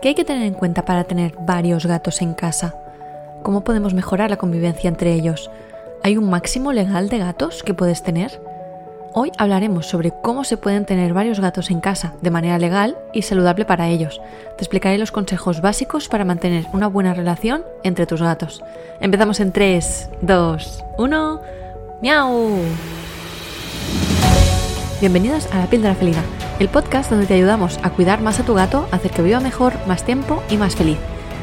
[0.00, 2.74] ¿Qué hay que tener en cuenta para tener varios gatos en casa?
[3.42, 5.50] ¿Cómo podemos mejorar la convivencia entre ellos?
[6.02, 8.40] ¿Hay un máximo legal de gatos que puedes tener?
[9.14, 13.22] Hoy hablaremos sobre cómo se pueden tener varios gatos en casa de manera legal y
[13.22, 14.20] saludable para ellos.
[14.58, 18.62] Te explicaré los consejos básicos para mantener una buena relación entre tus gatos.
[19.00, 21.40] Empezamos en 3, 2, 1.
[22.02, 22.58] ¡Miau!
[25.00, 26.22] Bienvenidos a La Píldora Felina,
[26.58, 29.74] el podcast donde te ayudamos a cuidar más a tu gato, hacer que viva mejor,
[29.86, 30.98] más tiempo y más feliz.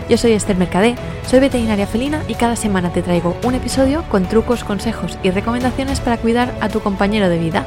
[0.09, 0.95] Yo soy Esther Mercadé,
[1.27, 5.99] soy veterinaria felina y cada semana te traigo un episodio con trucos, consejos y recomendaciones
[5.99, 7.66] para cuidar a tu compañero de vida.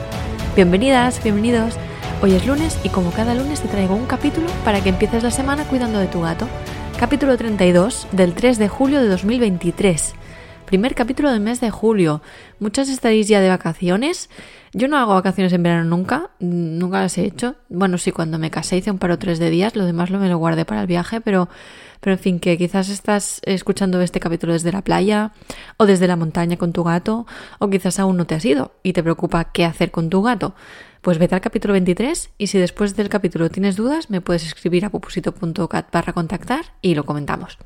[0.56, 1.74] Bienvenidas, bienvenidos.
[2.22, 5.30] Hoy es lunes y como cada lunes te traigo un capítulo para que empieces la
[5.30, 6.48] semana cuidando de tu gato.
[6.98, 10.14] Capítulo 32 del 3 de julio de 2023.
[10.74, 12.20] Primer capítulo del mes de julio.
[12.58, 14.28] Muchas estaréis ya de vacaciones.
[14.72, 17.54] Yo no hago vacaciones en verano nunca, nunca las he hecho.
[17.68, 20.18] Bueno, sí, cuando me casé hice un par o tres de días, lo demás lo
[20.18, 21.48] me lo guardé para el viaje, pero
[22.00, 25.30] pero en fin, que quizás estás escuchando este capítulo desde la playa
[25.76, 27.24] o desde la montaña con tu gato,
[27.60, 30.56] o quizás aún no te has ido y te preocupa qué hacer con tu gato.
[31.04, 34.86] Pues vete al capítulo 23 y si después del capítulo tienes dudas, me puedes escribir
[34.86, 37.58] a pupusito.cat barra contactar y lo comentamos.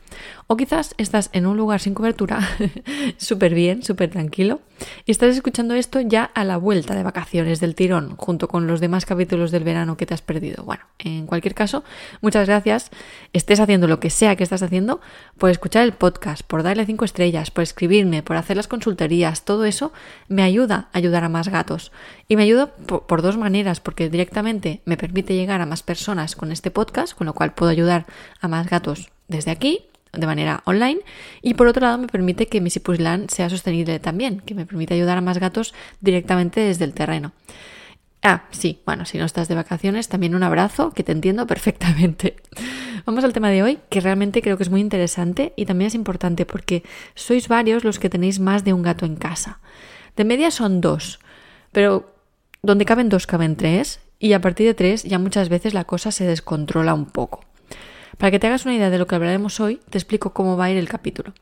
[0.48, 2.40] O quizás estás en un lugar sin cobertura,
[3.16, 4.60] súper bien, súper tranquilo,
[5.06, 8.80] y estás escuchando esto ya a la vuelta de vacaciones del tirón, junto con los
[8.80, 10.64] demás capítulos del verano que te has perdido.
[10.64, 11.84] Bueno, en cualquier caso,
[12.20, 12.90] muchas gracias.
[13.32, 15.00] Estés haciendo lo que sea que estás haciendo,
[15.36, 19.64] por escuchar el podcast, por darle cinco estrellas, por escribirme, por hacer las consultorías, todo
[19.64, 19.92] eso
[20.28, 21.92] me ayuda a ayudar a más gatos.
[22.26, 26.34] Y me ayuda por, por dos maneras, porque directamente me permite llegar a más personas
[26.34, 28.06] con este podcast, con lo cual puedo ayudar
[28.40, 29.84] a más gatos desde aquí
[30.14, 31.00] de manera online
[31.42, 34.94] y por otro lado me permite que mi Sipuslan sea sostenible también, que me permite
[34.94, 37.32] ayudar a más gatos directamente desde el terreno.
[38.22, 42.36] Ah, sí, bueno, si no estás de vacaciones, también un abrazo, que te entiendo perfectamente.
[43.04, 45.94] Vamos al tema de hoy, que realmente creo que es muy interesante y también es
[45.94, 46.82] importante porque
[47.14, 49.60] sois varios los que tenéis más de un gato en casa.
[50.16, 51.20] De media son dos,
[51.70, 52.17] pero
[52.62, 56.12] donde caben dos caben tres y a partir de tres ya muchas veces la cosa
[56.12, 57.40] se descontrola un poco.
[58.16, 60.66] Para que te hagas una idea de lo que hablaremos hoy, te explico cómo va
[60.66, 61.32] a ir el capítulo.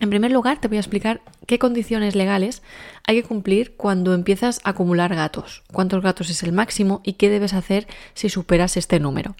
[0.00, 2.62] En primer lugar, te voy a explicar qué condiciones legales
[3.06, 7.28] hay que cumplir cuando empiezas a acumular gatos, cuántos gatos es el máximo y qué
[7.28, 9.36] debes hacer si superas este número.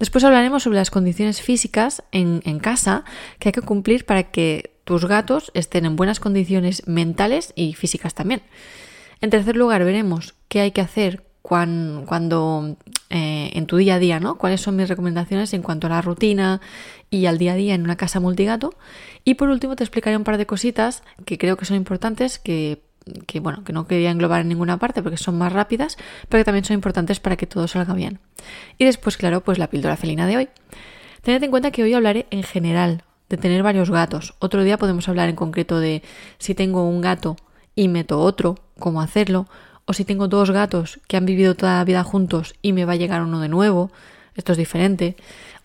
[0.00, 3.04] Después hablaremos sobre las condiciones físicas en, casa
[3.38, 8.14] que hay que cumplir para que tus gatos estén en buenas condiciones mentales y físicas
[8.14, 8.42] también.
[9.20, 12.76] En tercer lugar, veremos qué hay que hacer cuando,
[13.10, 14.38] eh, en tu día a día, ¿no?
[14.38, 16.62] Cuáles son mis recomendaciones en cuanto a la rutina
[17.10, 18.74] y al día a día en una casa multigato.
[19.24, 22.82] Y por último te explicaré un par de cositas que creo que son importantes, que,
[23.26, 25.98] que bueno, que no quería englobar en ninguna parte porque son más rápidas,
[26.30, 28.20] pero que también son importantes para que todo salga bien.
[28.78, 30.48] Y después, claro, pues la píldora felina de hoy.
[31.20, 34.34] Tened en cuenta que hoy hablaré en general de tener varios gatos.
[34.38, 36.02] Otro día podemos hablar en concreto de
[36.38, 37.36] si tengo un gato
[37.74, 39.46] y meto otro, cómo hacerlo,
[39.86, 42.94] o si tengo dos gatos que han vivido toda la vida juntos y me va
[42.94, 43.90] a llegar uno de nuevo,
[44.34, 45.16] esto es diferente.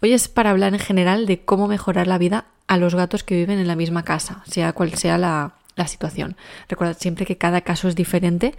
[0.02, 3.36] Hoy es para hablar en general de cómo mejorar la vida a los gatos que
[3.36, 6.36] viven en la misma casa, sea cual sea la, la situación.
[6.68, 8.56] Recordad siempre que cada caso es diferente,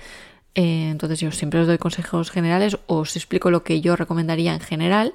[0.55, 4.61] eh, entonces yo siempre os doy consejos generales, os explico lo que yo recomendaría en
[4.61, 5.12] general,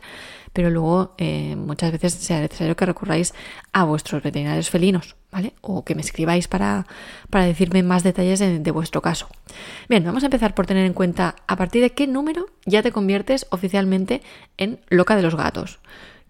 [0.55, 3.33] pero luego eh, muchas veces sea necesario que recurráis
[3.73, 5.51] a vuestros veterinarios felinos, ¿vale?
[5.59, 6.87] O que me escribáis para,
[7.29, 9.27] para decirme más detalles de, vuestro caso.
[9.89, 12.93] Bien, vamos a empezar por tener en cuenta a partir de qué número ya te
[12.93, 14.21] conviertes oficialmente
[14.55, 15.79] en loca de los gatos.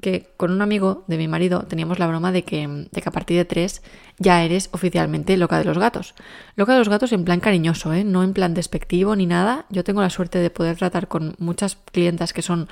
[0.02, 3.12] Que con un amigo de mi marido teníamos la broma de que, de que a
[3.12, 3.84] partir de tres
[4.18, 6.16] ya eres oficialmente loca de los gatos.
[6.56, 8.04] Loca de los gatos en plan cariñoso, ¿eh?
[8.04, 9.68] no en plan despectivo ni nada.
[9.70, 12.70] Yo tengo la suerte de poder tratar con muchas clientas que son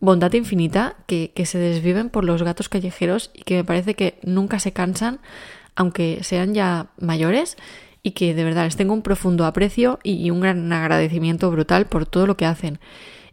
[0.00, 4.60] bondad infinita que, se desviven por los gatos callejeros y que me parece que nunca
[4.60, 5.20] se cansan,
[5.74, 7.56] aunque sean ya mayores,
[8.02, 12.06] y que de verdad les tengo un profundo aprecio y, un gran agradecimiento brutal por
[12.06, 12.78] todo lo que hacen,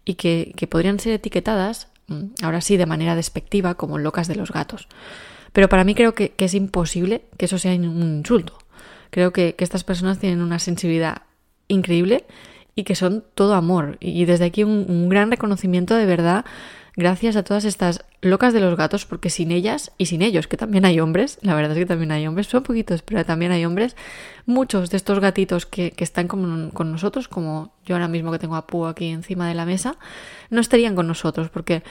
[0.05, 4.51] y que, podrían ser etiquetadas, mm, ahora sí, de manera despectiva, como locas de los
[4.51, 4.87] gatos.
[5.53, 8.57] Pero para mí creo que, es imposible que eso sea un insulto.
[9.11, 11.21] Creo que estas personas tienen una sensibilidad
[11.67, 12.25] increíble
[12.75, 13.97] y que son todo amor.
[14.01, 16.45] Y desde aquí un, gran reconocimiento de verdad,
[16.97, 20.57] gracias a todas estas locas de los gatos, porque sin ellas y sin ellos, que
[20.57, 23.65] también hay hombres, la verdad es que también hay hombres, son poquitos, pero también hay
[23.65, 23.95] hombres,
[24.45, 28.39] muchos de estos gatitos que, que están con, con, nosotros, como yo ahora mismo que
[28.39, 29.97] tengo a Pú aquí encima de la mesa,
[30.49, 31.81] no estarían con nosotros, porque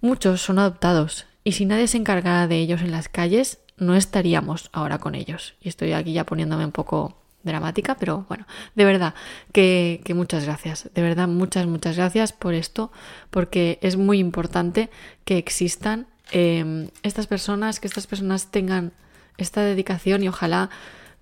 [0.00, 1.26] muchos son adoptados.
[1.42, 5.54] Y si nadie se encargara de ellos en las calles, no estaríamos ahora con ellos.
[5.60, 9.14] Y estoy aquí ya poniéndome un poco dramática, pero bueno, de verdad
[9.52, 12.90] que, muchas gracias, de verdad muchas, muchas gracias por esto,
[13.30, 14.90] porque es muy importante
[15.24, 18.92] que existan em, estas personas, que estas personas tengan
[19.38, 20.68] esta dedicación y ojalá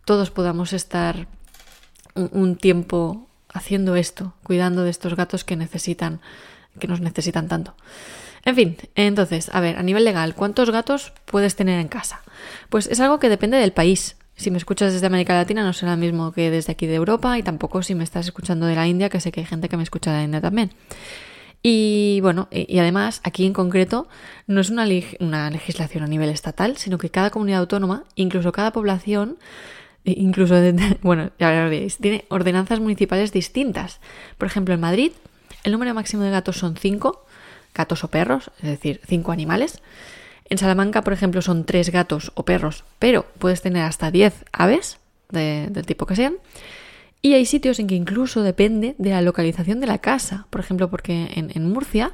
[0.05, 1.29] todos podamos estar
[2.15, 6.21] un, tiempo haciendo esto, cuidando de estos gatos que necesitan,
[6.81, 7.75] que nos necesitan tanto.
[8.45, 12.23] En fin, entonces, a ver, a nivel legal, ¿cuántos gatos puedes tener en casa?
[12.71, 14.17] Pues es algo que depende del país.
[14.37, 17.39] Si me escuchas desde América Latina no será lo mismo que desde aquí de Europa
[17.39, 19.77] y tampoco si me estás escuchando de la India, que sé que hay gente que
[19.77, 20.73] me escucha de la India también.
[21.63, 24.09] Y bueno, y, además aquí en concreto
[24.47, 29.39] no es una, legislación a nivel estatal, sino que cada comunidad autónoma, incluso cada población,
[30.05, 30.55] e incluso,
[31.03, 34.01] bueno, ya lo veréis, tiene ordenanzas municipales distintas.
[34.39, 35.13] Por ejemplo, en Madrid
[35.65, 37.27] el número máximo de gatos son cinco,
[37.75, 39.83] gatos o perros, es decir, cinco animales.
[40.49, 44.99] En Salamanca, por ejemplo, son tres gatos o perros, pero puedes tener hasta diez aves,
[45.31, 46.37] del tipo que sean.
[47.21, 50.47] Y hay sitios en que incluso depende de la localización de la casa.
[50.51, 52.13] Por ejemplo, porque en, Murcia,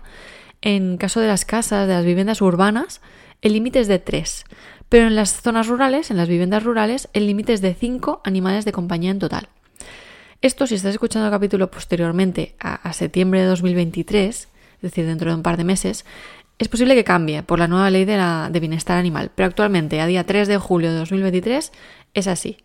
[0.62, 3.02] en caso de las casas, de las viviendas urbanas,
[3.42, 4.44] el límite es de tres.
[4.88, 8.64] Pero en las zonas rurales, en las viviendas rurales, el límite es de cinco animales
[8.64, 9.48] de compañía en total.
[10.40, 14.48] Esto, si estás escuchando el capítulo posteriormente a, a septiembre de 2023, es
[14.80, 16.04] decir, dentro de un par de meses,
[16.62, 20.24] es posible que cambie por la nueva ley de, bienestar animal, pero actualmente, a día
[20.24, 21.72] 3 de julio de 2023,
[22.14, 22.56] es así.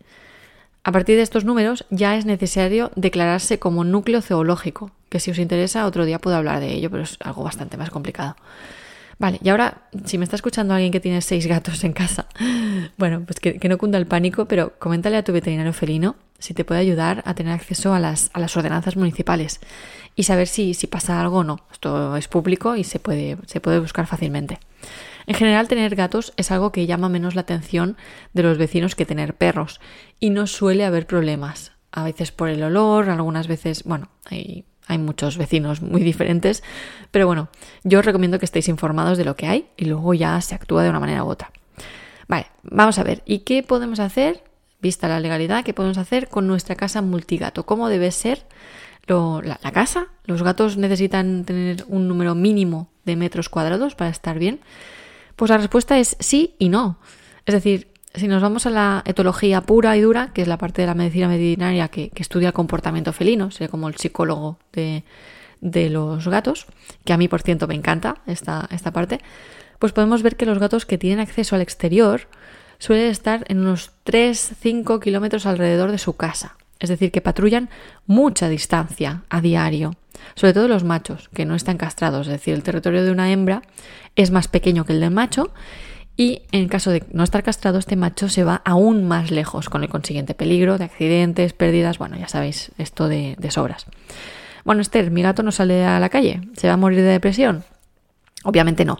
[0.84, 5.38] A partir de estos números ya es necesario declararse como núcleo zoológico, que si os
[5.38, 8.36] interesa otro día puedo hablar de ello, pero es algo bastante más complicado.
[9.18, 12.26] Vale, y ahora, si me está escuchando alguien que tiene seis gatos en casa,
[12.98, 16.64] bueno, pues que, no cunda el pánico, pero coméntale a tu veterinario felino si te
[16.64, 19.58] puede ayudar a tener acceso a las, a las ordenanzas municipales
[20.14, 21.66] y saber si, si, pasa algo o no.
[21.72, 24.60] Esto es público y se puede, se puede buscar fácilmente.
[25.26, 27.96] En general, tener gatos es algo que llama menos la atención
[28.34, 29.80] de los vecinos que tener perros
[30.20, 31.72] y no suele haber problemas.
[31.90, 36.64] A veces por el olor, algunas veces, bueno, hay hay muchos vecinos muy diferentes,
[37.10, 37.48] pero bueno,
[37.84, 40.82] yo os recomiendo que estéis informados de lo que hay y luego ya se actúa
[40.82, 41.52] de una manera u otra.
[42.26, 44.42] Vale, vamos a ver, ¿y qué podemos hacer,
[44.80, 47.64] vista la legalidad, qué podemos hacer con nuestra casa multigato?
[47.64, 48.46] ¿Cómo debe ser
[49.06, 50.08] la, la casa?
[50.24, 54.60] ¿Los gatos necesitan tener un número mínimo de metros cuadrados para estar bien?
[55.36, 56.98] Pues la respuesta es sí y no.
[57.46, 57.88] Es decir,
[58.18, 60.94] si nos vamos a la etología pura y dura, que es la parte de la
[60.94, 65.02] medicina veterinaria que, estudia el comportamiento felino, sería como el psicólogo de,
[65.90, 66.66] los gatos,
[67.04, 69.20] que a mí, por cierto, me encanta esta, esta parte,
[69.78, 72.28] pues podemos ver que los gatos que tienen acceso al exterior
[72.78, 76.56] suelen estar en unos 3-5 kilómetros alrededor de su casa.
[76.78, 77.70] Es decir, que patrullan
[78.06, 79.96] mucha distancia a diario.
[80.34, 82.26] Sobre todo los machos, que no están castrados.
[82.28, 83.62] Es decir, el territorio de una hembra
[84.16, 85.52] es más pequeño que el del macho
[86.20, 89.84] y en caso de no estar castrado, este macho se va aún más lejos, con
[89.84, 93.86] el consiguiente peligro de accidentes, pérdidas, bueno, ya sabéis, esto de, sobras.
[94.64, 97.62] Bueno, Esther, mi gato no sale a la calle, ¿se va a morir de depresión?
[98.42, 98.98] Obviamente no.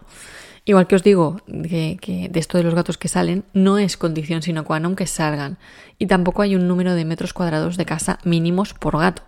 [0.64, 3.96] Igual que os digo que, que, de esto de los gatos que salen, no es
[3.96, 5.58] condición sino qua non que salgan.
[5.98, 9.26] Y tampoco hay un número de metros cuadrados de casa mínimos por gato.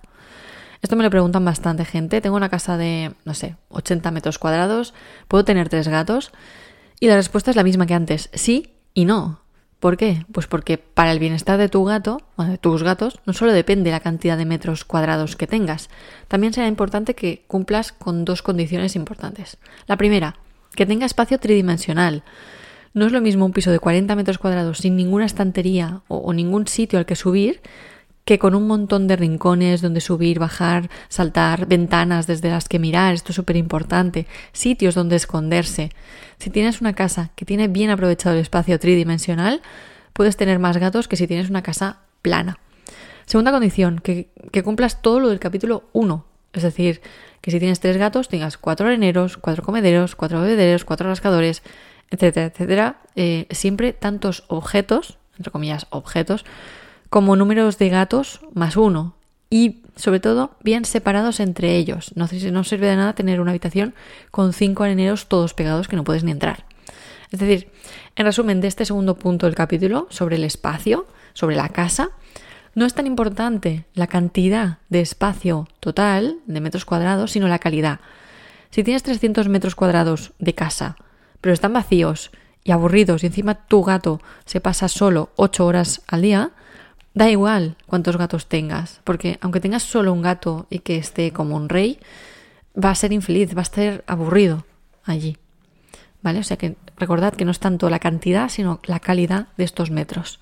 [0.81, 2.21] Esto me lo preguntan bastante gente.
[2.21, 4.95] Tengo una casa de, no sé, 80 metros cuadrados.
[5.27, 6.31] ¿Puedo tener tres gatos?
[7.01, 9.41] Y la respuesta es la misma que antes, sí y no.
[9.81, 10.27] ¿Por qué?
[10.31, 13.91] Pues porque para el bienestar de tu gato, o de tus gatos, no solo depende
[13.91, 15.89] la cantidad de metros cuadrados que tengas,
[16.29, 19.57] también será importante que cumplas con dos condiciones importantes.
[19.87, 20.37] La primera,
[20.75, 22.23] que tenga espacio tridimensional.
[22.93, 26.35] No es lo mismo un piso de 40 metros cuadrados sin ninguna estantería o, o
[26.35, 27.63] ningún sitio al que subir
[28.31, 33.13] que con un montón de rincones donde subir, bajar, saltar, ventanas desde las que mirar,
[33.13, 35.91] esto es súper importante, sitios donde esconderse.
[36.39, 39.63] Si tienes una casa que tiene bien aprovechado el espacio tridimensional,
[40.13, 42.61] puedes tener más gatos que si tienes una casa plana.
[43.27, 44.29] Segunda condición, que,
[44.63, 46.25] cumplas todo lo del capítulo 1.
[46.53, 47.01] Es decir,
[47.41, 51.65] que si tienes tres gatos, tengas cuatro areneros, cuatro comederos, cuatro bebederos, cuatro rascadores,
[52.11, 53.01] etcétera, etcétera.
[53.17, 56.45] Eh, siempre tantos objetos, entre comillas, objetos,
[57.11, 59.17] como números de gatos más uno.
[59.51, 62.13] Y sobre todo, bien separados entre ellos.
[62.15, 63.95] No, no sirve de nada tener una habitación
[64.31, 66.65] con cinco areneros todos pegados que no puedes ni entrar.
[67.33, 67.71] Es decir,
[68.17, 72.11] en resumen de este segundo punto del capítulo, sobre el espacio, sobre la casa,
[72.75, 78.01] no es tan importante la cantidad de espacio total de metros cuadrados, sino la calidad.
[78.71, 80.97] Si tienes 300 metros cuadrados de casa,
[81.41, 82.31] pero están vacíos
[82.63, 86.53] y aburridos y encima tu gato se pasa solo 8 horas al día,
[87.13, 91.57] Da igual cuántos gatos tengas, porque aunque tengas solo un gato y que esté como
[91.57, 91.99] un rey,
[92.73, 94.65] va a ser infeliz, va a estar aburrido
[95.05, 95.37] allí.
[96.23, 96.39] ¿Vale?
[96.39, 99.91] O sea que recordad que no es tanto la cantidad, sino la calidad de estos
[99.91, 100.39] metros.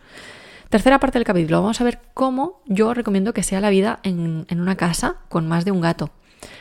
[0.69, 4.45] Tercera parte del capítulo, vamos a ver cómo yo recomiendo que sea la vida en,
[4.51, 6.11] una casa con más de un gato.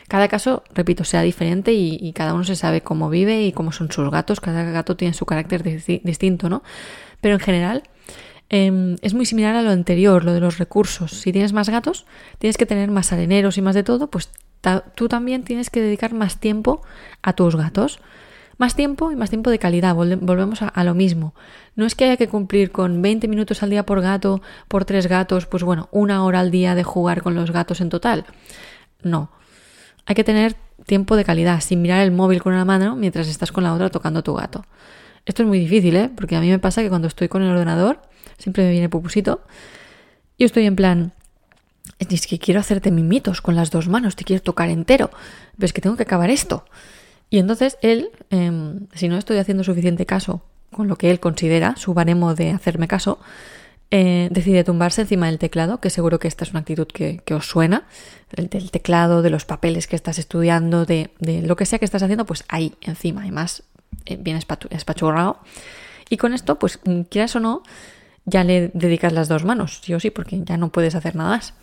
[0.08, 3.92] Cada caso, repito, sea diferente y, cada uno se sabe cómo vive y cómo son
[3.92, 4.40] sus gatos.
[4.40, 6.64] Cada gato tiene su carácter distinto, ¿no?
[7.20, 7.84] Pero en general
[8.50, 11.12] em, es muy similar a lo anterior, lo de los recursos.
[11.12, 12.06] Si tienes más gatos,
[12.40, 14.30] tienes que tener más areneros y más de todo, pues
[14.96, 16.82] tú también tienes que dedicar más tiempo
[17.22, 18.00] a tus gatos.
[18.58, 19.94] Más tiempo y más tiempo de calidad.
[19.94, 21.36] Volvemos a, lo mismo.
[21.76, 25.06] No es que haya que cumplir con 20 minutos al día por gato, por tres
[25.08, 28.26] gatos, pues bueno, una hora al día de jugar con los gatos en total.
[29.04, 29.30] No.
[30.08, 30.56] Hay que tener
[30.88, 33.90] tiempo de calidad, sin mirar el móvil con una mano mientras estás con la otra
[33.90, 34.66] tocando tu gato.
[35.26, 36.10] Esto es muy difícil, ¿eh?
[36.16, 38.00] Porque a mí me pasa que cuando estoy con el ordenador,
[38.38, 39.42] siempre me viene pupusito.
[40.38, 41.14] Y estoy en plan,
[42.00, 45.10] es que quiero hacerte mimitos con las dos manos, te quiero tocar entero,
[45.56, 46.66] pero es que tengo que acabar esto.
[47.30, 51.76] Y entonces él, em, si no estoy haciendo suficiente caso con lo que él considera
[51.76, 53.20] su baremo de hacerme caso,
[53.90, 57.48] eh, decide tumbarse encima del teclado, que seguro que esta es una actitud que, os
[57.48, 57.88] suena,
[58.32, 62.26] del, teclado, de los papeles que estás estudiando, de, lo que sea que estás haciendo,
[62.26, 63.64] pues ahí encima, además
[64.06, 65.40] eh, bien espachurrado.
[66.10, 66.80] Y con esto, pues
[67.10, 67.64] quieras o no,
[68.28, 71.32] ya le dedicas las dos manos, sí o sí, porque ya no puedes hacer nada
[71.32, 71.56] más.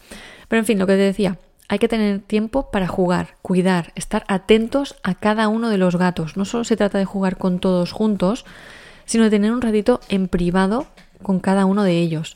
[0.49, 4.25] Pero en fin, lo que te decía, hay que tener tiempo para jugar, cuidar, estar
[4.27, 6.37] atentos a cada uno de los gatos.
[6.37, 8.45] No solo se trata de jugar con todos juntos,
[9.05, 10.87] sino de tener un ratito en privado
[11.23, 12.35] con cada uno de ellos.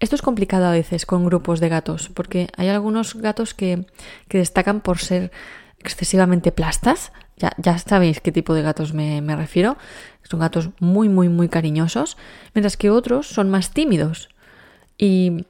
[0.00, 3.86] Esto es complicado a veces con grupos de gatos, porque hay algunos gatos que,
[4.28, 5.30] destacan por ser
[5.78, 7.12] excesivamente plastas.
[7.40, 9.76] Ya, ya sabéis qué tipo de gatos me, me refiero.
[10.22, 12.16] Son gatos muy, muy, muy cariñosos,
[12.54, 14.28] mientras que otros son más tímidos.
[14.98, 15.46] Y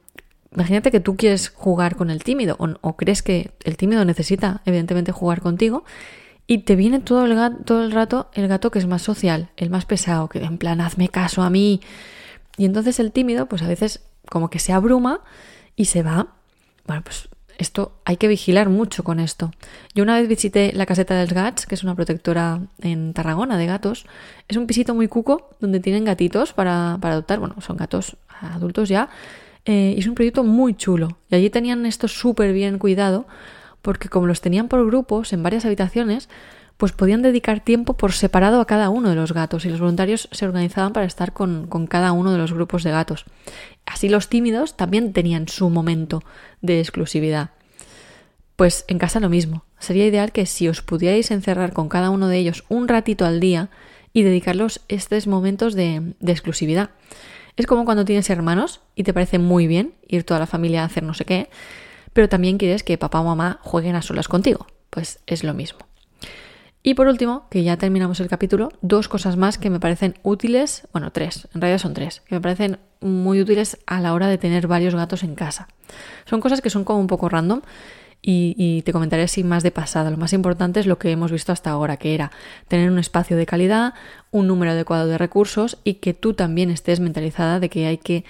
[0.53, 5.11] imagínate que tú quieres jugar con el tímido o, crees que el tímido necesita evidentemente
[5.11, 5.83] jugar contigo
[6.47, 9.69] y te viene todo el, todo el rato el gato que es más social, el
[9.69, 11.81] más pesado, que en plan hazme caso a mí.
[12.57, 15.21] Y entonces el tímido pues a veces como que se abruma
[15.75, 16.35] y se va.
[16.85, 17.29] Bueno, pues
[17.61, 19.51] esto hay que vigilar mucho con esto.
[19.93, 23.65] Yo una vez visité la caseta del Gats, que es una protectora en Tarragona de
[23.65, 24.05] gatos.
[24.47, 27.39] Es un pisito muy cuco donde tienen gatitos para, para adoptar.
[27.39, 29.09] Bueno, son gatos adultos ya,
[29.65, 31.17] eh, y es un proyecto muy chulo.
[31.29, 33.27] Y allí tenían esto súper bien cuidado,
[33.81, 36.29] porque como los tenían por grupos en varias habitaciones,
[36.81, 40.27] pues podían dedicar tiempo por separado a cada uno de los gatos y los voluntarios
[40.31, 43.25] se organizaban para estar con, con, cada uno de los grupos de gatos.
[43.85, 46.23] Así los tímidos también tenían su momento
[46.63, 47.51] de exclusividad.
[48.55, 49.63] Pues en casa lo mismo.
[49.77, 53.39] Sería ideal que si os pudierais encerrar con cada uno de ellos un ratito al
[53.39, 53.69] día
[54.11, 56.89] y dedicarlos estos momentos de, de exclusividad.
[57.57, 60.85] Es como cuando tienes hermanos y te parece muy bien ir toda la familia a
[60.85, 61.51] hacer no sé qué,
[62.13, 64.65] pero también quieres que papá o mamá jueguen a solas contigo.
[64.89, 65.90] Pues es lo mismo.
[66.83, 70.87] Y por último, que ya terminamos el capítulo, dos cosas más que me parecen útiles,
[70.91, 74.37] bueno, tres, en realidad son tres, que me parecen muy útiles a la hora de
[74.37, 75.67] tener varios gatos en casa.
[76.25, 77.61] Son cosas que son como un poco random,
[78.23, 80.11] y, te comentaré así más de pasada.
[80.11, 82.31] Lo más importante es lo que hemos visto hasta ahora, que era
[82.67, 83.93] tener un espacio de calidad,
[84.29, 88.23] un número adecuado de recursos y que tú también estés mentalizada de que hay que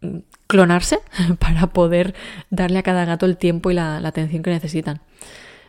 [0.00, 0.98] mm, clonarse
[1.38, 2.14] para poder
[2.50, 5.00] darle a cada gato el tiempo y la, atención que necesitan.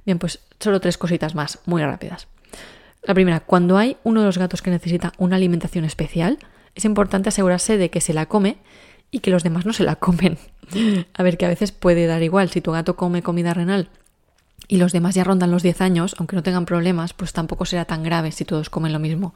[0.05, 2.27] Bien, pues solo tres cositas más, muy rápidas.
[3.03, 6.39] La primera, cuando hay uno de los gatos que necesita una alimentación especial,
[6.73, 8.57] es importante asegurarse de que se la come
[9.11, 10.37] y que los demás no se la comen.
[11.13, 12.49] A ver, que a veces puede dar igual.
[12.49, 13.89] Si tu gato come comida renal
[14.67, 17.85] y los demás ya rondan los 10 años, aunque no tengan problemas, pues tampoco será
[17.85, 19.35] tan grave si todos comen lo mismo.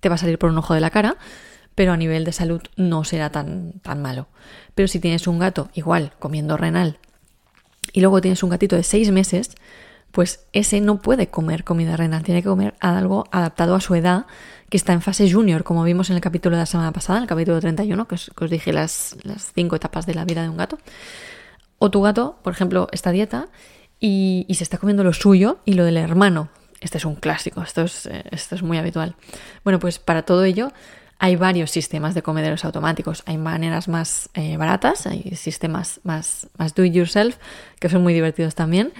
[0.00, 1.16] Te va a salir por un ojo de la cara,
[1.74, 4.28] pero a nivel de salud no será tan, tan malo.
[4.74, 6.98] Pero si tienes un gato igual comiendo renal
[7.92, 9.50] y luego tienes un gatito de 6 meses,
[10.12, 14.26] pues ese no puede comer comida renal, tiene que comer algo adaptado a su edad
[14.68, 17.24] que está en fase junior, como vimos en el capítulo de la semana pasada, en
[17.24, 20.42] el capítulo 31, que os, que os dije las, las, cinco etapas de la vida
[20.42, 20.78] de un gato.
[21.78, 23.48] O tu gato, por ejemplo, está a dieta
[23.98, 26.48] y, se está comiendo lo suyo y lo del hermano.
[26.80, 29.14] Este es un clásico, esto es, eh, esto es muy habitual.
[29.64, 30.72] Bueno, pues para todo ello
[31.18, 33.22] hay varios sistemas de comederos automáticos.
[33.26, 37.36] Hay maneras más eh, baratas, hay sistemas más, más do it yourself,
[37.78, 38.92] que son muy divertidos también.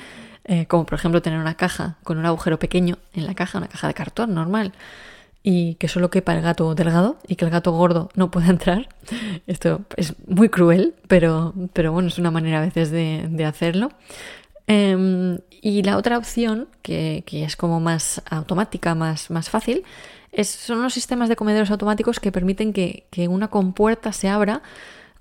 [0.44, 3.68] Eh, como por ejemplo tener una caja con un agujero pequeño en la caja, una
[3.68, 4.72] caja de cartón normal,
[5.44, 8.88] y que solo quepa el gato delgado y que el gato gordo no pueda entrar.
[9.46, 13.90] Esto es muy cruel, pero, pero bueno, es una manera a veces de, hacerlo.
[14.66, 19.84] Em, y la otra opción, que, es como más automática, más, más fácil,
[20.32, 24.62] es, son los sistemas de comederos automáticos que permiten que, que una compuerta se abra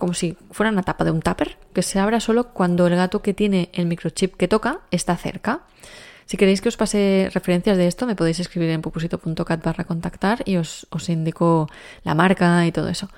[0.01, 3.21] como si fuera una tapa de un tupper, que se abra solo cuando el gato
[3.21, 5.61] que tiene el microchip que toca está cerca.
[6.25, 10.41] Si queréis que os pase referencias de esto, me podéis escribir en pupusito.cat barra contactar
[10.45, 11.69] y os, indico
[12.03, 13.09] la marca y todo eso.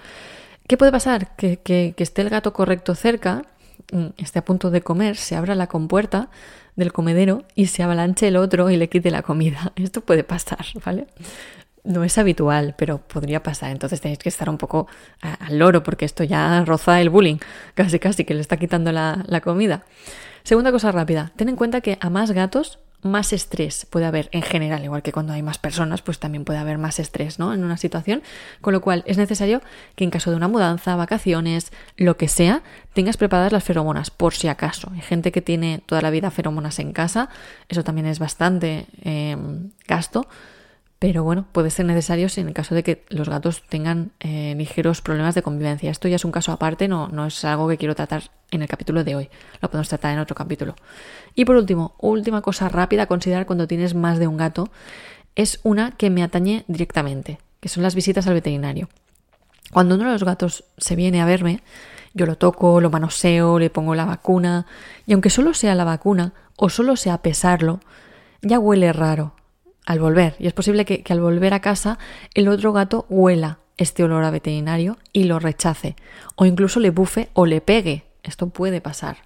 [0.68, 1.38] ¿Qué puede pasar?
[1.38, 3.44] Que, que, esté el gato correcto cerca,
[3.94, 6.28] mm, esté a punto de comer, se abra la compuerta
[6.76, 9.72] del comedero y se avalanche el otro y le quite la comida.
[9.78, 11.08] Esto puede pasar, ¿vale?
[11.84, 13.72] No es habitual, pero podría pasar.
[13.72, 14.88] Entonces tenéis que estar un poco
[15.22, 17.38] al loro porque esto ya roza el bullying,
[17.74, 19.86] casi casi que le está quitando la, la comida.
[20.44, 24.42] Segunda cosa rápida, ten en cuenta que a más gatos más estrés puede haber en
[24.42, 27.54] general, igual que cuando hay más personas, pues también puede haber más estrés, ¿no?
[27.54, 28.24] En una situación,
[28.62, 29.62] con lo cual es necesario
[29.96, 32.64] que en caso de una mudanza, vacaciones, lo que sea,
[32.94, 34.90] tengas preparadas las feromonas, por si acaso.
[34.94, 37.30] Hay gente que tiene toda la vida feromonas en casa,
[37.70, 39.38] eso también es bastante eh,
[39.88, 40.28] gasto,
[41.04, 45.02] pero bueno, puede ser necesario en el caso de que los gatos tengan eh, ligeros
[45.02, 45.92] problemas de convivencia.
[45.92, 48.70] Esto ya es un caso aparte, no, no es algo que quiero tratar en el
[48.70, 49.30] capítulo de hoy,
[49.60, 50.78] lo podemos tratar en otro capítulo.
[51.36, 54.70] Y por último, última cosa rápida a considerar cuando tienes más de un gato,
[55.36, 58.88] es una que me atañe directamente, que son las visitas al veterinario.
[59.74, 61.64] Cuando uno de los gatos se viene a verme,
[62.14, 64.68] yo lo toco, lo manoseo, le pongo la vacuna,
[65.06, 67.82] y aunque solo sea la vacuna o solo sea pesarlo,
[68.42, 69.36] ya huele raro,
[69.86, 70.36] al volver.
[70.40, 71.98] Y es posible que, al volver a casa
[72.34, 75.96] el otro gato huela este olor a veterinario y lo rechace.
[76.36, 78.04] O incluso le bufe o le pegue.
[78.24, 79.18] Esto puede pasar.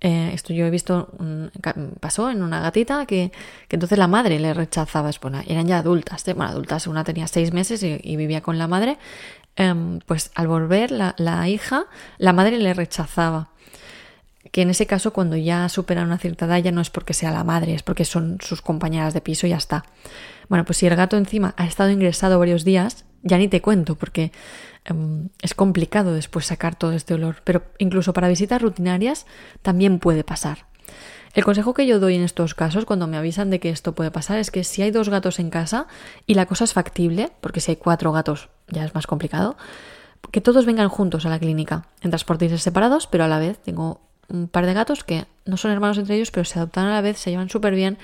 [0.00, 1.08] Eh, esto yo he visto,
[2.00, 3.32] pasó en una gatita que,
[3.70, 5.10] entonces la madre le rechazaba.
[5.20, 6.34] Bueno, eran ya adultas, ¿eh?
[6.34, 8.98] bueno, adultas, una tenía seis meses y, vivía con la madre.
[9.56, 11.86] Em, pues al volver la, la hija,
[12.18, 13.50] la madre le rechazaba
[14.52, 17.30] que en ese caso cuando ya superan una cierta edad ya no es porque sea
[17.30, 19.84] la madre, es porque son sus compañeras de piso y ya está.
[20.48, 23.96] Bueno, pues si el gato encima ha estado ingresado varios días, ya ni te cuento
[23.96, 24.32] porque
[24.84, 29.26] em, es complicado después sacar todo este olor, pero incluso para visitas rutinarias
[29.62, 30.66] también puede pasar.
[31.32, 34.12] El consejo que yo doy en estos casos, cuando me avisan de que esto puede
[34.12, 35.88] pasar, es que si hay dos gatos en casa
[36.26, 39.56] y la cosa es factible, porque si hay cuatro gatos ya es más complicado,
[40.30, 44.00] que todos vengan juntos a la clínica, en transportes separados, pero a la vez tengo
[44.28, 47.00] un par de gatos que no son hermanos entre ellos, pero se adoptan a la
[47.00, 47.98] vez, se llevan súper bien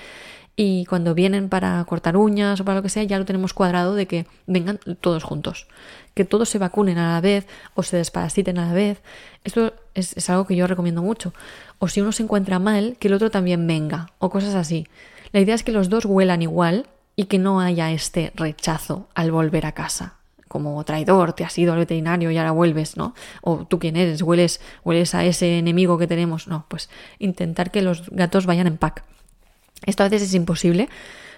[0.55, 3.95] y cuando vienen para cortar uñas o para lo que sea, ya lo tenemos cuadrado
[3.95, 5.67] de que vengan todos juntos,
[6.13, 9.01] que todos se vacunen a la vez o se desparasiten a la vez.
[9.43, 11.33] Esto es, es algo que yo recomiendo mucho.
[11.79, 14.87] O si uno se encuentra mal, que el otro también venga o cosas así.
[15.31, 19.31] La idea es que los dos huelan igual y que no haya este rechazo al
[19.31, 20.20] volver a casa
[20.51, 23.15] como traidor, te has ido al veterinario y ahora vuelves, ¿no?
[23.41, 26.49] O tú quién eres, hueles, hueles a ese enemigo que tenemos.
[26.49, 29.05] No, pues intentar que los gatos vayan en pack.
[29.85, 30.89] Esto a veces es imposible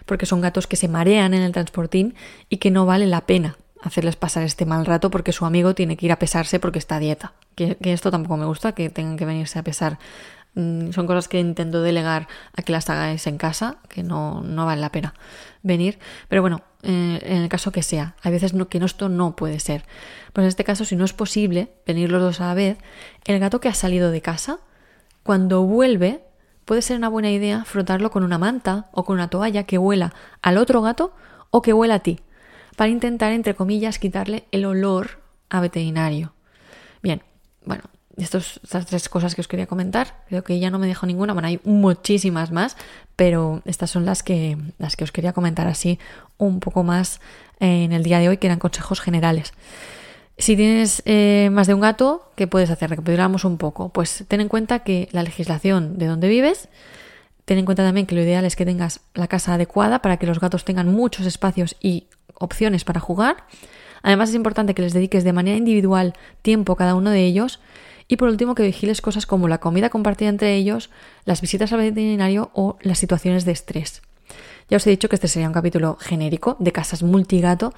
[0.07, 2.15] porque son gatos que se marean en el transportín
[2.49, 5.95] y que no vale la pena hacerles pasar este mal rato porque su amigo tiene
[5.95, 7.33] que ir a pesarse porque está a dieta.
[7.53, 9.99] Que, esto tampoco me gusta, que tengan que venirse a pesar
[10.55, 14.81] son cosas que intento delegar a que las hagáis en casa, que no, no vale
[14.81, 15.13] la pena
[15.63, 15.97] venir.
[16.27, 19.59] Pero bueno, eh, en el caso que sea, hay veces no, que esto no puede
[19.59, 19.85] ser.
[20.31, 22.77] Pues en este caso, si no es posible venir los dos a la vez,
[23.25, 24.59] el gato que ha salido de casa,
[25.23, 26.23] cuando vuelve,
[26.65, 30.13] puede ser una buena idea frotarlo con una manta o con una toalla que huela
[30.41, 31.13] al otro gato
[31.49, 32.19] o que huela a ti,
[32.75, 36.33] para intentar, entre comillas, quitarle el olor a veterinario.
[37.01, 37.23] Bien,
[37.65, 37.83] bueno,
[38.17, 40.23] estas tres cosas que os quería comentar.
[40.27, 41.33] Creo que ya no me dejo ninguna.
[41.33, 42.77] Bueno, hay muchísimas más,
[43.15, 45.99] pero estas son las que, las que os quería comentar así
[46.37, 47.21] un poco más
[47.59, 49.53] en el día de hoy, que eran consejos generales.
[50.37, 52.89] Si tienes eh, más de un gato, ¿qué puedes hacer?
[52.89, 53.89] Recapitulamos un poco.
[53.89, 56.69] Pues ten en cuenta que la legislación de donde vives,
[57.45, 60.25] ten en cuenta también que lo ideal es que tengas la casa adecuada para que
[60.25, 63.45] los gatos tengan muchos espacios y opciones para jugar.
[64.01, 67.59] Además es importante que les dediques de manera individual tiempo a cada uno de ellos
[68.07, 70.89] y por último, que vigiles cosas como la comida compartida entre ellos,
[71.25, 74.01] las visitas al veterinario o las situaciones de estrés.
[74.69, 77.73] Ya os he dicho que este sería un capítulo genérico de casas multigato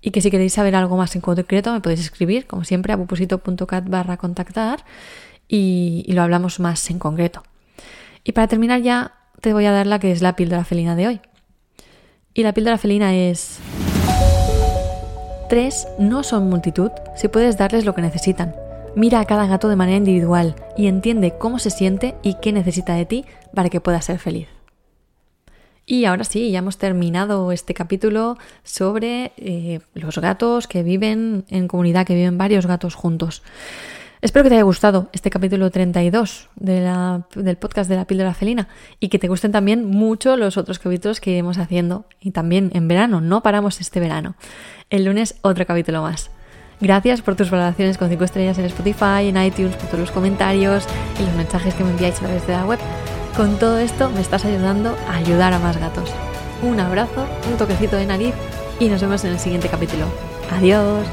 [0.00, 2.96] y que si queréis saber algo más en concreto me podéis escribir, como siempre, a
[2.96, 4.84] pupusito.cat barra contactar
[5.48, 7.42] y, y lo hablamos más en concreto.
[8.24, 11.06] Y para terminar ya te voy a dar la que es la píldora felina de
[11.06, 11.20] hoy.
[12.32, 13.58] Y la píldora felina es...
[15.48, 18.63] Tres no son multitud si puedes darles lo que necesitan.
[18.96, 22.94] Mira a cada gato de manera individual y entiende cómo se siente y qué necesita
[22.94, 24.46] de ti para que pueda ser feliz.
[25.84, 31.66] Y ahora sí, ya hemos terminado este capítulo sobre eh, los gatos que viven en
[31.66, 33.42] comunidad, que viven varios gatos juntos.
[34.22, 38.68] Espero que te haya gustado este capítulo 32 del podcast de la píldora felina
[39.00, 42.86] y que te gusten también mucho los otros capítulos que iremos haciendo y también en
[42.88, 44.36] verano, no paramos este verano.
[44.88, 46.30] El lunes otro capítulo más.
[46.80, 50.84] Gracias por tus valoraciones con 5 estrellas en Spotify, en iTunes, por todos los comentarios
[51.18, 52.78] y los mensajes que me enviáis a través de la web.
[53.36, 56.10] Con todo esto me estás ayudando a ayudar a más gatos.
[56.62, 58.34] Un abrazo, un toquecito de nariz
[58.80, 60.06] y nos vemos en el siguiente capítulo.
[60.56, 61.06] Adiós.